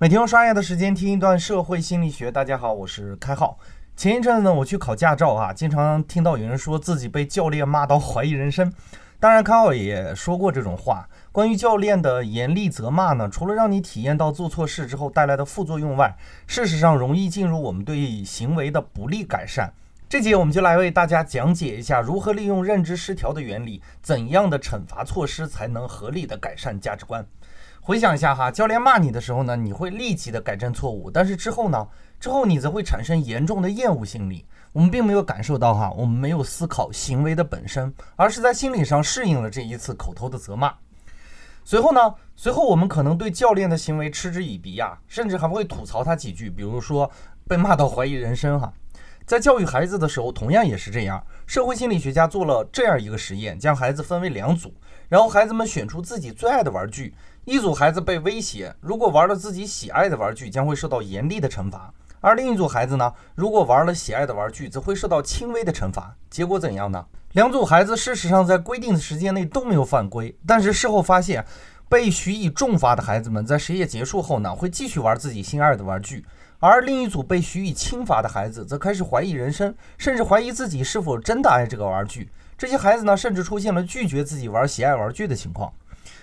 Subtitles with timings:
[0.00, 2.28] 每天用刷牙的时间听一段社会心理学。
[2.32, 3.56] 大家好，我是开浩。
[3.94, 8.72] 前一阵子呢，我去考驾照啊，经常听到有人说自己被教练骂到怀疑人生。
[9.20, 11.08] 当然，开浩也说过这种话。
[11.30, 16.16] 关于教练的严厉责骂呢，除了让你体验到做错事之后带来的副作用外，
[16.48, 19.72] 事实上容易进入我们对行为的不利改善。
[20.08, 27.24] 这节我们就来为大家讲解一下如何利用认知失调的原理，怎样的惩罚措施才能合理的改善价值观。
[27.86, 31.86] 回想一下哈，教练骂你的时候呢，你会立即的改正错误，但是之后呢，
[32.18, 34.42] 之后你则会产生严重的厌恶心理。
[34.72, 40.72] 我们并没有感受到哈，我们没有思考行为的本身，而是在心理上适应了这一次口头的责骂。
[41.62, 42.00] 随后呢，
[42.34, 47.10] 随后我们可能对教练的行为嗤之以鼻呀，甚至还会吐槽他几句，比如说
[47.46, 48.72] 被骂到怀疑人生哈。
[49.26, 51.24] 在教育孩子的时候，同样也是这样。
[51.46, 54.74] 社会心理学家做了这样一个实验，将孩子分为两组，
[55.08, 57.14] 然后孩子们选出自己最爱的玩具。
[57.46, 66.14] 一组孩子被威胁，如果玩了自己喜爱的玩具，将会受到严厉的惩罚；而另一组孩子呢，如果玩了喜爱的玩具，则会受到轻微的惩罚。
[66.28, 67.06] 结果怎样呢？
[67.32, 71.44] 两组孩子事实上在规定的时间内都没有犯规，但是事后发现，
[71.94, 76.24] 被许以重罚的孩子们在实验结束后呢，会继续玩自己心爱的玩具；
[76.58, 82.28] 而另一组被许以轻罚的孩子，则开始怀疑人生，甚至怀疑自己是否真的爱这个玩具。
[82.58, 85.72] 这些孩子呢，甚至出现了拒绝自己玩喜爱玩具的情况。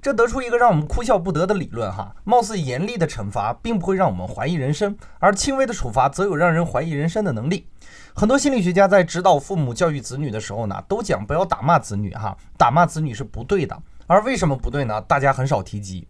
[0.00, 7.66] 这得出一个让我们哭笑不得的理论哈，貌似严厉的惩罚并不会让我们怀疑人生，而轻微的处罚则有让人怀疑人生的能力。
[8.14, 13.76] 很多心理学家在指导父母教育子女的时候呢，都讲不要打骂子女哈，打骂子女是不对的。
[14.06, 15.00] 而为什么不对呢？
[15.02, 16.06] 大家很少提及。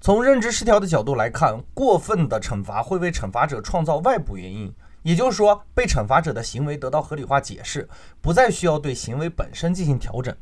[0.00, 7.88] 从认知失调的角度来看，过分的惩罚会为惩罚者创造外部原因，也就是说，被惩罚者的行为得到合理化解释，
[8.20, 10.34] 不再需要对行为本身进行调整。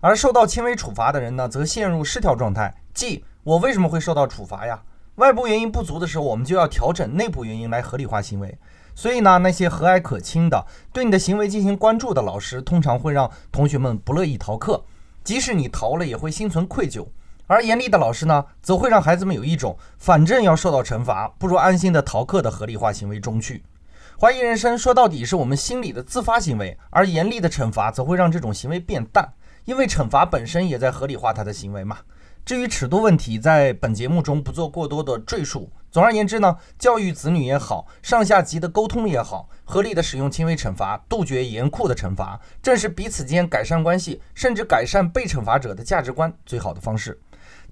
[0.00, 4.82] 而受到轻微处罚的人呢，则陷入失调状态，即我为什么会受到处罚呀？
[5.16, 8.58] 外部原因不足的时候，我们就要调整内部原因来合理化行为。
[8.94, 14.82] 所以呢，那些和蔼可亲的对你的行为进行关注的老师，通常会让同学们不乐意逃课，
[15.22, 17.06] 即使你逃了，也会心存愧疚。
[17.46, 23.62] 而严厉的老师呢，则会让孩子们有一种反正要受到惩罚，不如安心的逃课的合理化行为中去。
[24.18, 29.32] 怀疑人生说到底是我们心理的自发行为，而严厉的惩罚则会让这种行为变淡。
[29.64, 31.98] 因为惩罚本身也在合理化他的行为嘛。
[32.44, 35.70] 至于尺度问题，在本节目中不做过多的赘述。
[35.92, 47.20] 总而言之呢，教育子女也好，上下级的沟通也好，合理的使用轻微惩罚，杜绝严酷的惩罚，正是彼此间改善关系，甚至改善被惩罚者的价值观最好的方式。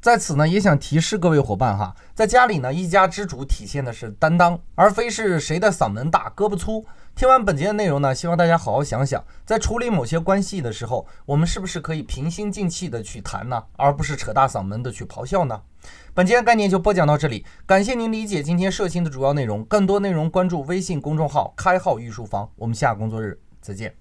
[0.01, 6.85] 在此呢，也想提示各位伙伴哈，在家里呢，一家之主体现的是担当，而非是谁的嗓门大、胳膊粗。
[7.15, 15.61] 听完本节的内容呢，希望大家好好想想，在处理某些关系的时候，我们是不是可以平心静气的去谈呢，而不是扯大嗓门的去咆哮呢？
[16.15, 19.63] 本节的概念就播讲到这里，感谢您理解今天社星的主要内容。
[19.65, 24.00] 更多内容关注微信公众号“开号御书房”，我们下工作日再见。